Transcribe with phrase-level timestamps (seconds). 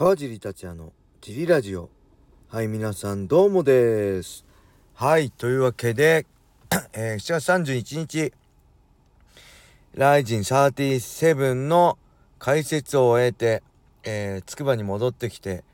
[0.00, 1.90] 川尻達也のジリラジオ。
[2.48, 4.46] はい皆さんどうもです。
[4.94, 6.24] はいというわけで、
[6.94, 8.32] えー、7月31日
[9.92, 11.98] ライジン37の
[12.38, 13.62] 解説を終えて、
[14.02, 15.64] えー、つくばに戻ってきて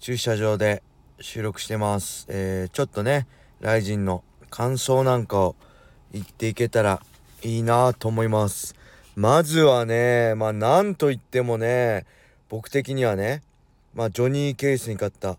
[0.00, 0.82] 駐車場で
[1.20, 3.26] 収録してます、えー、ちょっとね
[3.60, 5.56] ライジンの感想なんかを
[6.10, 7.02] 言っていけたら
[7.42, 8.74] いいなと思います。
[9.14, 12.06] まずはねまあなんといってもね
[12.48, 13.42] 僕的にはね
[13.98, 15.36] まあジョニー・ケースに勝った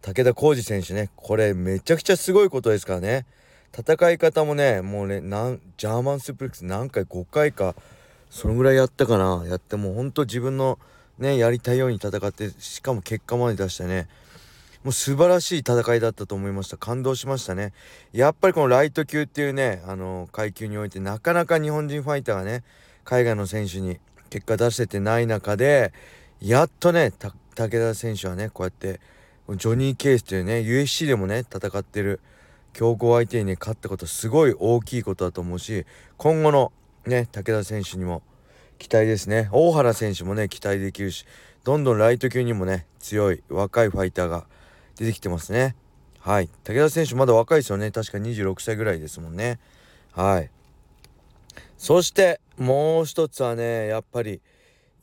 [0.00, 1.10] 武田浩二選手ね。
[1.14, 3.26] これめちゃくちゃすごいことですからね。
[3.72, 7.76] 戦い方もねもうねなんジャーマンスープレックス何回5回か
[8.28, 9.44] そのぐらいやったかな。
[9.46, 10.80] やってもうほんと自分の
[11.20, 14.08] ねやりたいように戦ってしかも結果まで出してね。
[14.82, 16.76] もう素晴らしい戦いだったと思いました。
[16.76, 17.72] 感動しましたね。
[18.12, 22.64] やっぱりこのライト級っていうねあの階級においてなかなか日本人ファイターがね
[23.04, 25.92] 海外の選手に結果出せてない中で
[26.40, 27.12] やっとね
[27.54, 29.00] 武田選手はねこうやって
[29.48, 32.20] ジョニー・ケースというね USC でもね戦ってる
[32.72, 35.84] 強豪相手にね勝ったことすごい大きいことだと思うし
[36.16, 36.72] 今後の
[37.06, 38.22] ね武田選手にも
[38.78, 39.48] 期待ですね。
[39.52, 41.24] 大原選手もね期待できるし
[41.64, 44.46] どんどんライト級にもね強い若いファイターが
[44.96, 45.76] 出てきてますね。
[46.18, 46.48] はい。
[46.64, 47.90] 武田選手まだ若いですよね。
[47.90, 49.58] 確か26歳ぐらいですもんね。
[50.12, 50.50] はい。
[51.78, 54.40] そしてもう一つはねやっぱり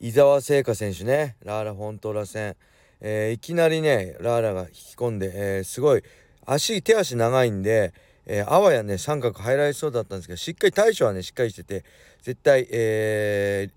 [0.02, 1.36] 伊沢聖華選手ね。
[1.44, 2.56] ラーラ・フォントーラ戦、
[3.02, 6.02] えー、いきなりねラーラが引き込んで、えー、すごい
[6.46, 7.92] 足手足長いんで、
[8.24, 11.84] えー、あわやね三角入られそうだったんですけどしっかり対処はねしっかりしてて
[12.22, 13.68] 絶対、え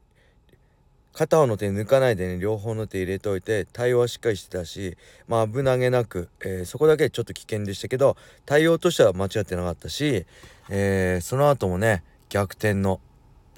[1.12, 4.96] ー、片方の手抜かないでね両方の手入れといて対応はしっかりしてたし
[5.28, 10.26] まあ危なげなく、えー、そこだけちょっと危険でしたけど対応としては間違ってなかったし、
[10.70, 13.02] えー、その後もね逆転の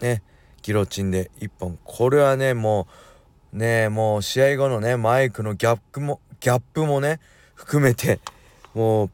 [0.02, 0.24] ね
[0.66, 1.78] ギロチンで1本。
[1.84, 2.88] これはねも
[3.54, 7.20] うねもう試合後のねマイクのギャップもギャップもね
[7.54, 8.20] 含めて
[8.74, 9.10] もう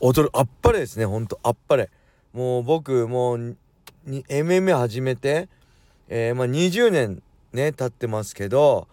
[0.00, 1.88] 踊るあっぱれですねほんとあっぱれ。
[2.34, 3.56] もう僕もう
[4.04, 5.48] に MMA 始めて、
[6.08, 7.22] えー、まあ、20年
[7.54, 8.88] ね経ってますけど、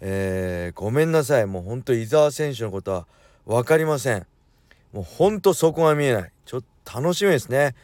[0.00, 1.46] えー、ごめんなさい。
[1.46, 3.06] もうほんと伊沢選手のことは
[3.46, 4.26] 分かりません。
[4.92, 6.32] もうほんとそこが見えない。
[6.44, 7.76] ちょっと楽しみですね。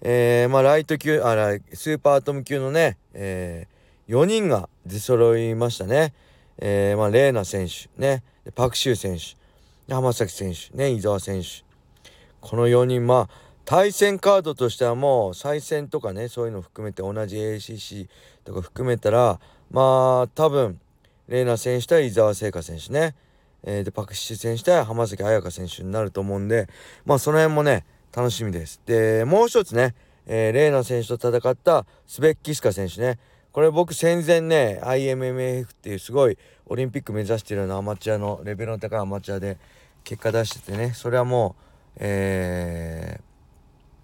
[0.00, 6.14] えー、まあ、ライト級あらスーパーアトム級のね、えー、4人が出揃いましたね。
[6.58, 8.22] えー、まあ、レーナ選手、ね、
[8.54, 9.36] パクシュー選手、
[9.92, 11.64] 浜崎選手、ね、伊沢選手。
[12.40, 18.08] この4人、まあ、対戦カードとしてはもう再戦とかね、そういうの含めて同じ ACC
[18.44, 20.80] とか含めたら、まあ、多分、
[21.28, 23.14] レーナ選手対伊沢聖華選手ね、
[23.64, 26.68] えー、で、パクシュー選手対浜崎彩香選手になると思うんで、
[27.04, 28.80] まあ、その辺もね、楽しみです。
[28.86, 29.94] で、もう一つね、
[30.26, 33.18] えー、レーナ選手と戦ったスベッキスカ選手ね。
[33.52, 39.58] これ僕戦前ね、IMMF っていうすごいオリンピック目指してるようなアマチュアのレベルの高いアマチュアで
[40.04, 41.56] 結果出しててね、それはも
[41.96, 43.20] う、え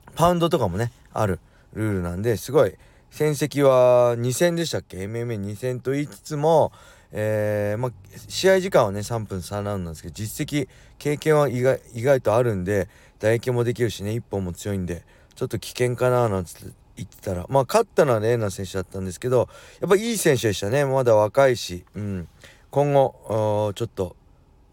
[0.06, 1.41] ー、パウンドとかもね、ある
[1.75, 2.75] ルールなんで、すごい
[3.10, 6.72] 戦績は2戦でしたっけ ?MMA2 戦と言いつつも、
[7.16, 7.92] えー、まあ、
[8.26, 12.88] 試合時間はね3分3ラウンドなんですけど実績経験は意外意外とあるんで
[13.24, 15.02] 打撃もできるしね1本も強いんで
[15.34, 16.50] ちょっと危険かななんて
[16.94, 19.48] 言ってたらまあ勝ったのはレーナ選手だったんですけど
[19.80, 20.84] やっぱいい選手でしたね。
[20.84, 22.28] まだ若いし、うん、
[22.70, 24.14] 今後ちょっと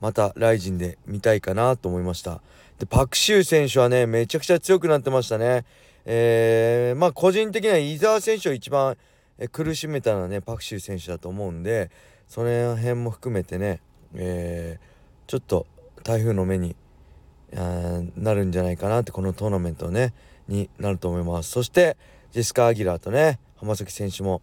[0.01, 2.41] またライジンで見たいかなと思いました。
[2.77, 5.63] でパクシュー選手はねめちゃくちゃ強くなってましたね。
[6.03, 8.97] えー、まあ個人的には伊沢選手を一番
[9.53, 11.89] 苦しめたのはねパクシュー選手だと思うんで
[12.27, 13.79] その辺も含めてね、
[14.13, 15.65] えー、ちょっと
[16.03, 16.75] 台風の目に
[17.53, 20.13] なるんじゃないかなってこのトーナメントね
[20.47, 21.51] になると思います。
[21.51, 21.97] そして
[22.31, 24.41] ジェスカ・アギラーとね浜崎選手も。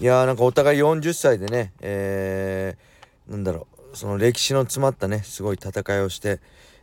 [0.00, 6.40] いやーなんかお互い40歳でねえー、なんだろうその歴史の詰まったねすごい戦いをして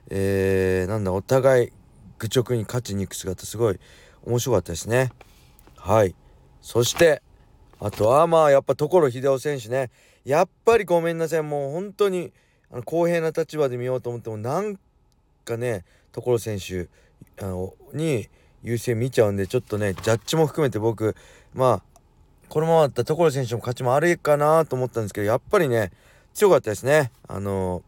[0.09, 1.71] えー、なんだお互い
[2.19, 3.79] 愚直に勝ちに行く姿すごい
[4.25, 5.11] 面白かったですね。
[5.77, 6.15] はい。
[6.61, 7.21] そして
[7.79, 9.89] あとはまあやっぱ所秀夫選手ね。
[10.25, 11.41] やっぱりごめんなさい。
[11.43, 12.33] もう本当に
[12.71, 14.61] あの公平な立場で見ようと思ってもな
[15.55, 16.89] んかね所選手
[17.41, 18.27] あのに
[18.63, 21.15] 優勢見ちゃうんでちょっとねジャッジも含めて僕
[21.53, 21.99] まあ
[22.49, 25.91] このままだったら所選手も勝ちもあるかなと思ったんですけどやっぱりね
[26.33, 27.11] 強かったですね。
[27.27, 27.81] あの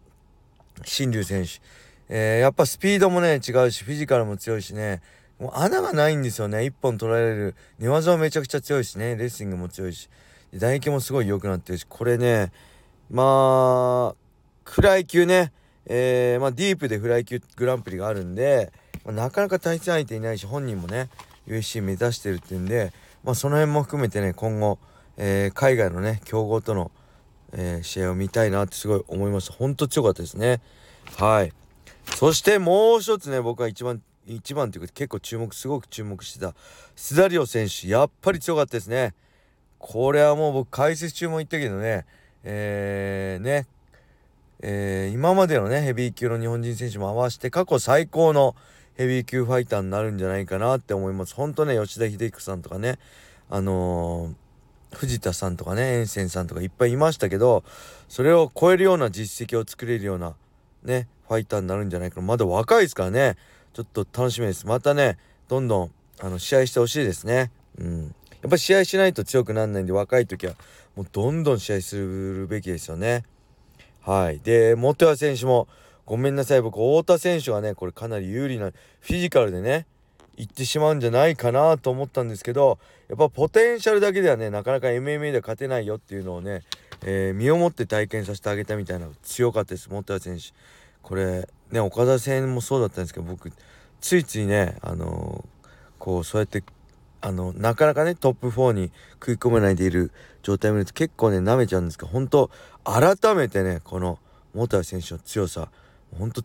[0.86, 1.60] 新竜選手、
[2.08, 5.02] えー、やっぱスピードもね違うしフィジカルも強いしね
[5.40, 6.60] もう穴がないんですよね。
[6.60, 7.56] 1本取られる。
[7.78, 10.10] 寝技はめちゃくちゃ強いしねレスリングも強いし。
[10.54, 12.52] 打撃もすごい良くなってるしこれね
[13.12, 14.16] まあ
[14.64, 15.52] フライ級ね
[15.90, 18.72] えー、まあ、ディープでフライ級グランプリがあるんで、
[19.04, 21.10] まあ、なかなか対戦相手いないし本人もね
[21.48, 22.94] USC 目指してるっていうんで、
[23.24, 24.80] まあ、その辺も含めてね今後、
[25.18, 26.92] えー、海外のね強豪との
[27.54, 29.54] えー、試合を見たいなってすごい思いました。
[29.54, 30.62] 本当強かったですね。
[31.18, 31.54] はい。
[32.16, 36.54] そしてもう一つね僕は一番一番というか結構注目すごく注目してた
[36.96, 37.88] スダリオ選手。
[37.88, 39.14] やっぱり強かったですね。
[39.78, 42.06] これはもう僕解説中も言ったけどね
[42.44, 43.66] えー、ね
[44.62, 48.56] えー、今までのねヘビー級の日本人選手も合わせて過去最高の
[48.96, 51.34] ヘビー級ファイターになるんじゃないかなって思います。
[51.34, 53.00] 本当ね吉田秀彦さんとかね
[53.50, 57.64] あのー、藤田さんとかね遠征さんとかいっぱいいましたけど
[58.10, 60.36] それを超えるような実績を作れるような
[60.84, 62.28] ねファイターになるんじゃないかな。
[62.28, 63.38] まだ若いですからね。
[63.72, 64.66] ちょっと楽しみです。
[64.66, 65.18] またね
[65.48, 67.52] どんどんあの試合してほしいですね。
[67.78, 68.04] うん。
[68.42, 70.54] やっぱ試合しないと強くならないんで若い時は
[70.96, 73.24] もうどんどん試合するべきですよね。
[74.02, 74.40] はい。
[74.40, 75.68] で本谷選手も
[76.06, 76.62] ごめんなさい。
[76.62, 79.86] 僕太田選手はねこれかなり有利なフィジカルでね
[80.38, 82.80] 行ってしまうんじゃないかなと思ったんですけど
[83.10, 86.64] やっぱポテンシャルだけではねなかなか MMA では勝てないよっていうのをね、
[87.04, 89.90] えー、身をもって体験させてあげたみたいな強かったです。
[89.90, 90.46] 本谷選手。
[91.02, 93.52] これね岡田戦もそうだったんですけど僕
[94.00, 95.68] ついついねあのー、
[96.00, 96.64] こうそうやって
[97.22, 100.12] あのなかなかねトップ4に食い込めないでいる
[100.42, 102.50] 状態を見ると結構ね舐めちゃうんですけど本当
[102.84, 104.20] 改めてねこの
[104.54, 105.70] 本谷選手の強さ
[106.18, 106.42] 本当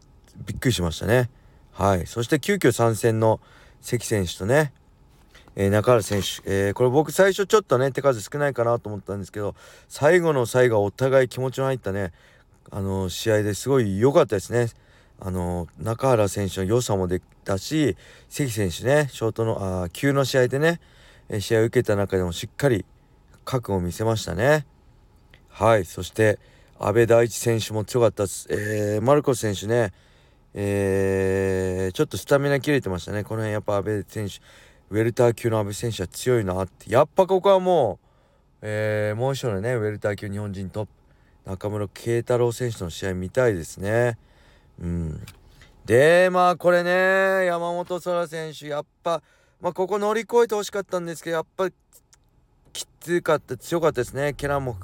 [0.46, 1.30] びっくりしましたね。
[1.72, 2.06] はい。
[2.06, 3.40] そして急遽参戦の
[3.80, 4.72] 関選手とね
[5.56, 9.54] えー、中原選手、えー、これ僕最初ちょっとね手数少ないかなと思ったんですけど
[9.88, 12.12] 最後の最後お互い気持ちの入ったね
[12.70, 14.68] あの試合ですごい良かったですね。
[15.26, 17.96] あの中原選手の良さも出たし
[18.28, 20.80] 関選手ねショートのあ急の試合でね
[21.40, 22.84] 試合を受けた中でもしっかり
[23.46, 24.66] 覚悟を見せましたね。
[25.48, 26.38] はいそして
[26.78, 28.46] 阿部大地選手も強かったです。
[28.50, 29.94] えー、マルコス選手ね、
[30.52, 33.24] えー、ちょっとスタミナ切れてましたね。
[33.24, 34.34] この辺やっぱ阿部選手
[34.90, 44.18] ウェルター級の阿部選手は強いなってやっぱここはもう、えー、もう一人のねウェルター級日本人トップ中村慶太郎選手の試合見たいですね。
[44.80, 45.20] うん、
[45.84, 49.22] でまあこれね山本空選手やっぱ、
[49.60, 51.74] まあ、ここ乗り越えてほしかったんですけどやっぱり
[52.72, 54.34] きつかった強かったですね。
[54.34, 54.80] ケラもやっ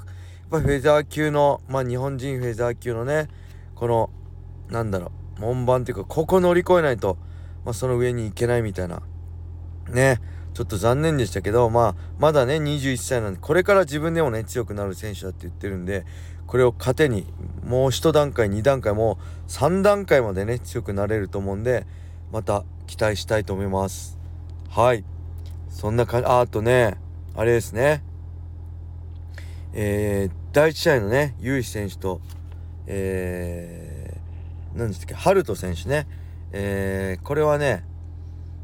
[0.49, 3.27] ぱフェザー級のまあ日本人フェザー級のね
[3.75, 4.09] この
[4.69, 7.17] なんだろう門番っていうかここ乗り越えないと、
[7.65, 9.01] まあ、その上に行けないみたいな。
[9.89, 10.19] ね
[10.53, 16.05] ちょっと残念でしたけどまあまだね21歳なんでこれから自分でもね強くなる選手だって言ってるんで
[16.51, 17.25] これを糧に
[17.65, 19.17] もう1段階2段階も
[19.47, 21.85] う3段階までね強くなれると思うんで
[22.29, 24.19] また期待したいと思います。
[24.69, 25.05] はい。
[25.69, 26.97] そんな感じあとね
[27.37, 28.03] あれですね。
[29.71, 32.19] えー、第1試合のねユー選手と
[32.85, 36.05] えー、何でしたっけハルト選手ね。
[36.51, 37.85] えー、これはね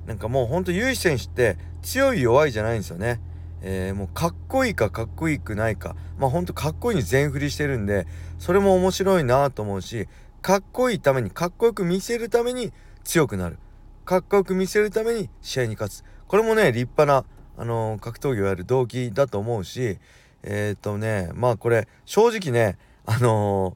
[0.07, 3.21] なんかもうほんとユー選手って強い弱いじゃないんですよね。
[3.61, 5.95] えー、もうかっこいいかかっこいいくないか。
[6.17, 8.07] まあほんとかっこいいに全振りしてるんで
[8.39, 10.07] それも面白いなと思うし
[10.41, 12.71] かっこいいためにかっこよく見せるために
[13.03, 13.57] 強くなる。
[14.05, 16.03] かっこよく見せるために試合に勝つ。
[16.27, 17.25] これもね立派な、
[17.57, 19.97] あのー、格闘技をやる動機だと思うし
[20.43, 23.75] えっ、とねまあこれ正直ねあの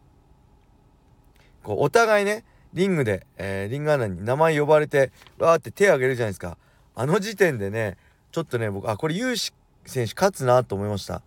[1.64, 6.58] ー、こうお互いねリングで、えー、リングアナに名前呼ばれてわーって手挙げるじゃないですか。
[6.96, 7.98] あの時点でね
[8.32, 9.54] ちょっとね僕あこれ有志
[9.86, 11.22] 選手勝つなと思いました。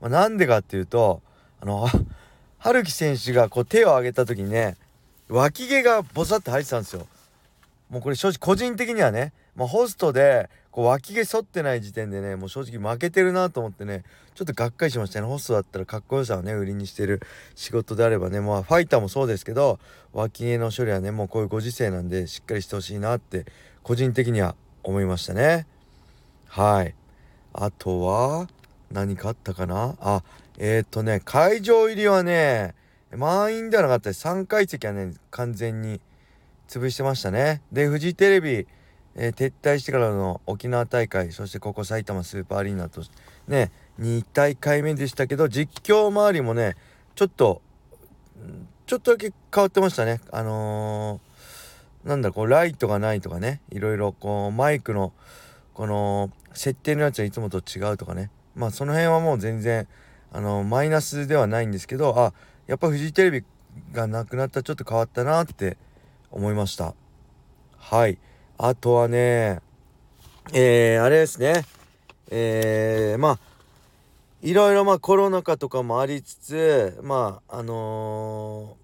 [0.00, 1.22] まあ、なんでかっていうと
[1.60, 1.88] あの
[2.58, 4.76] 春樹選手がこう手を挙げた時にね
[5.28, 7.06] 脇毛がボサッと入ってたんですよ。
[7.90, 17.20] もうこれ正直個人的にはね、まあ、ホストでこう脇毛剃ってない時点でねもう正直負けてるなと思ってねちょっとがっかりしましたねホストだったらかっこよさをね売りにしてる
[17.54, 19.80] 仕事であればねまあファイターもそうですけど
[20.12, 23.46] 脇毛の処理はねもうこういうご時世なんでしっかりしてほしいなって
[23.82, 25.66] 個人的には思いましたね
[26.46, 26.94] はい
[27.60, 28.46] あとは
[28.92, 29.96] 何かあったかな？
[30.00, 30.22] あ
[30.58, 32.74] えっ、とね会場入りはね
[33.16, 34.26] 満員ではなかったです。
[34.28, 36.00] 3階席はね完全に
[36.68, 37.60] 潰してましたね。
[37.72, 38.66] でフジテレビ、
[39.16, 43.02] えー、撤退してからの沖縄大会そしてここ埼玉スーパーアリーナと
[43.48, 46.76] ね2大会目でしたけど実況周りもね
[47.16, 47.60] ちょっと
[48.86, 50.20] ちょっとだけ変わってましたね。
[50.30, 55.12] あのー、なんだこうライトがないとかねいろいろこうマイクの
[55.74, 58.30] この設定のやつはいつもと違うとかね。
[58.54, 59.86] まあその辺はもう全然
[60.32, 62.34] あのマイナスではないんですけどあ
[62.66, 63.44] やっぱフジテレビ
[63.92, 65.76] がなくなったらちょっと変わったなって
[66.30, 66.94] 思いました。
[67.76, 68.18] はい。
[68.58, 69.60] あとはね
[70.52, 71.64] えー、あれですね。
[72.30, 73.38] えー、まあ
[74.42, 78.76] いろいろまあコロナ禍とかもありつつまああの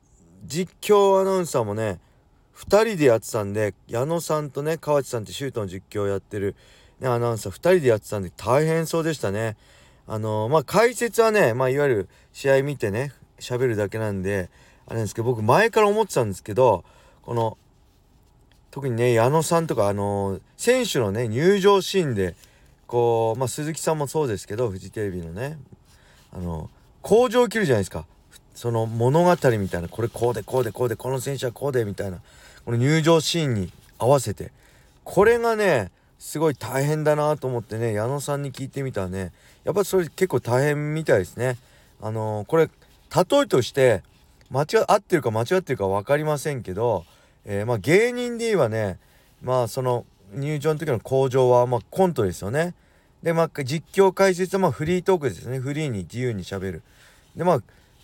[0.47, 1.99] ー、実況アナウンサーもね
[2.57, 6.55] 2人でやってたんで矢野さんとね河内さんってシュートの実況をやってる
[7.01, 9.57] ね、アナウンサー2人でやってたんで大変そうでしたね。
[10.07, 14.51] あのー、まあ解説はね、まあいわゆる試合見てね、喋るだけなんで、
[14.87, 16.85] あれなんですけど、僕前から思ってたんですけど、
[17.23, 17.57] この、
[18.71, 22.35] 特にね、矢野さんとか、あのー、選手のね、入場シーンで、
[22.87, 25.59] こう、まあ鈴木さんもそうですけど、フジテレビのね、
[26.33, 26.69] あのー、
[27.03, 28.07] 工場を切るじゃないですか。
[28.55, 32.19] その物語みたいな、これこうでこうでこうで、この選手はこうで、みたいな、
[32.65, 34.53] この入場シーンに合わせて、
[35.03, 39.33] これがね、すごい大変だなと思ってね矢野さんに聞いてみたらね
[39.65, 41.59] やっぱそれ結構大変みたいですね。
[42.01, 44.03] あのー、これ例えとして
[44.51, 47.05] 間違合ってるか間違ってるか分かりませんけど、
[47.45, 48.99] えー、まあ芸人で言えばね
[49.43, 52.75] まあその入場の時の工場はまあコントですよね。
[53.23, 56.83] でまあ実況解説はまフリートークですねフリーに自由にしゃべる。
[57.37, 57.63] でまあ、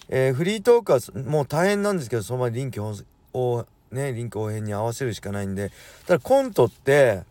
[0.09, 5.71] えー、フリートークはもう大変なんですけどそのまま臨機応ね臨機応変に合わせるしかないんで
[6.07, 7.23] ただコントって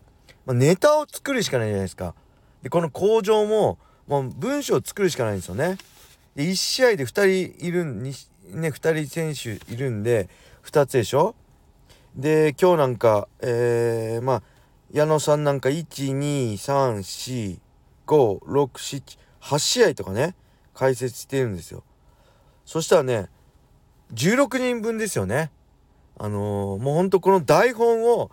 [0.46, 2.14] まあ、ネタを作るしかないじゃないですか。
[2.62, 5.78] で、この工場も、もう文章を作るしかないんですよね。
[6.34, 7.08] で、1試合で2
[7.56, 8.12] 人いるんに、
[8.50, 10.28] ね、2人選手いるんで、
[10.64, 11.34] 2つでしょ？
[12.16, 14.42] で、今日なんか、えー、まあ、
[14.92, 17.58] 矢野さんなんか、1、2、3、4、
[18.06, 20.34] 5、6、7、8試合とかね、
[20.74, 21.84] 解説してるんですよ。
[22.66, 23.28] そしたらね、
[24.14, 25.52] 16人分ですよね。
[26.18, 28.30] あのー、もうほんとこの台本を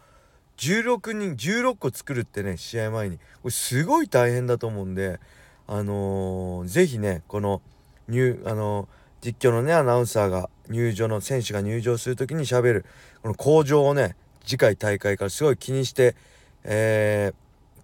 [0.57, 3.17] 16人16個作るってね試合前に。
[3.17, 5.19] これすごい大変だと思うんで
[5.67, 7.61] あのー、ぜひねこの
[8.07, 12.85] 入あのー、実況のねアナウンサーが入場の選手が入場する時にしゃべる
[13.21, 16.15] この向上をね次回大会からすごい気にして、
[16.63, 17.33] え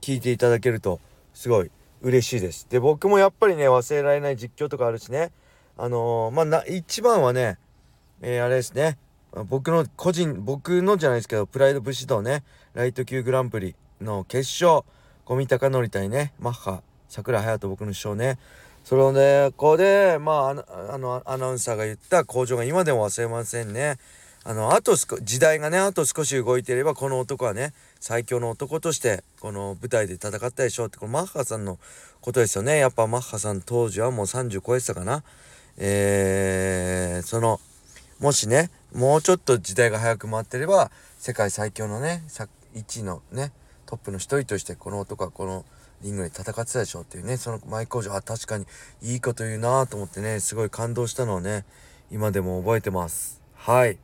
[0.02, 1.00] ー、聞いていただけると
[1.34, 2.68] すごい嬉しいです。
[2.70, 5.32] で僕もやっぱりね忘れられない実況とかあるしね。
[5.78, 7.58] あのー、まあ一番はね、
[8.22, 8.98] えー、あれですね。
[9.46, 14.84] 僕の個人僕のじゃないですけどプライド武士道ねライト級グランプリの決勝
[15.26, 18.40] 小見隆則対ねマッハ桜隼人僕の師匠ね。
[18.84, 23.98] それをねここでまああのアナウンサーが言った工場が今でも忘れませんね。
[24.44, 31.78] あのあと時代がねあと少し動いていればこの男はね最強の男としてこの舞台で戦ったでしょうってこのマッハさんの
[32.20, 32.78] ことですよね。
[32.80, 35.24] やっぱマッハさん当時はもう30超えてたかな。
[35.78, 37.62] えー、その
[38.20, 42.24] もしねもうちょっと時代が早く回ってれば世界最強のね
[42.76, 43.52] 1のね
[43.86, 45.66] トップの一人としてこの男はこの
[46.02, 48.66] リングで戦ってたでしょっていうねそのマイ工場あ確かに
[49.02, 51.66] いいこと言うなと思ってねすごい感動したのをね
[52.12, 53.42] 今でも覚えてます。
[53.56, 53.98] はい。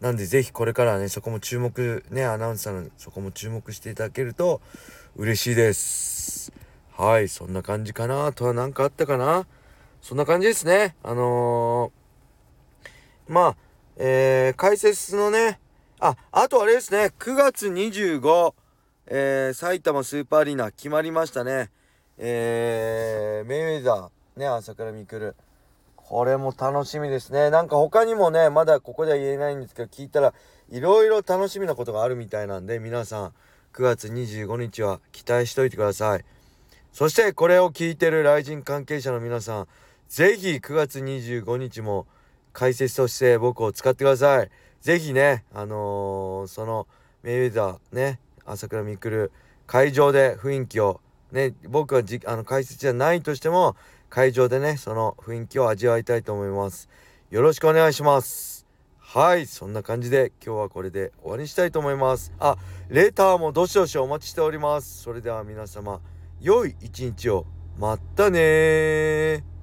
[0.00, 4.60] なんで是非これからねそこも注目ねアナウンサーのそこも注目していただけると
[5.16, 6.52] 嬉しいです。
[6.92, 9.46] はいそんな感じかなあとは何かあったかな。
[10.02, 10.94] そんな感じですね。
[11.02, 12.04] あのー
[13.26, 13.56] まあ、
[13.96, 15.58] えー、解説のね、
[16.06, 18.52] あ、あとあれですね、9月25、
[19.06, 21.70] えー、埼玉スーパーアリーナ決まりましたね。
[22.18, 25.34] えー、メイウェザー、ね、朝倉未来。
[25.96, 27.48] これも楽しみですね。
[27.48, 30.34] なんか他にもね、まだここでは言えないんですけど、聞いたら、
[30.68, 33.32] いろいろ楽しみなことがあるみたいなんで、皆さん、
[33.72, 36.24] 9月25日は期待しといてください。
[36.92, 39.68] そして、これを聞いてるライジン関係者の皆さん、
[40.10, 42.06] ぜひ9月25日も、
[42.52, 44.50] 解説として僕を使ってください。
[44.84, 46.86] ぜひね、あのー、その
[47.22, 49.30] メイウェザーね、朝倉未来
[49.66, 51.00] 会場で雰囲気を
[51.32, 53.76] ね、僕はじあの解説じゃないとしても
[54.10, 56.90] 会場でね、その雰囲気を味わいたいと思います。
[57.30, 58.66] よろしくお願いします。
[58.98, 62.30] はい、そんな感じで今日はこれで終わりにしたいと思います。
[62.38, 62.58] あ、
[62.90, 65.02] レターもどしどしお待ちしております。
[65.02, 66.02] それでは皆様、
[66.42, 67.46] 良い一日を。
[67.78, 69.53] またね